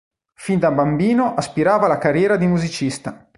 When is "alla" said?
1.85-1.99